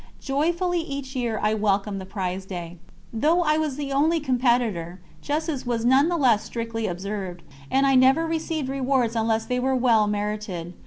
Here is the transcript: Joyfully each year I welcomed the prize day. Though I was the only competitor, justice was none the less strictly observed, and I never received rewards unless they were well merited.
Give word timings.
Joyfully 0.19 0.79
each 0.81 1.15
year 1.15 1.39
I 1.43 1.53
welcomed 1.53 2.01
the 2.01 2.07
prize 2.07 2.43
day. 2.45 2.77
Though 3.13 3.43
I 3.43 3.59
was 3.59 3.75
the 3.75 3.91
only 3.91 4.19
competitor, 4.19 4.99
justice 5.21 5.63
was 5.63 5.85
none 5.85 6.09
the 6.09 6.17
less 6.17 6.43
strictly 6.43 6.87
observed, 6.87 7.43
and 7.69 7.85
I 7.85 7.93
never 7.93 8.25
received 8.25 8.67
rewards 8.67 9.15
unless 9.15 9.45
they 9.45 9.59
were 9.59 9.75
well 9.75 10.07
merited. 10.07 10.73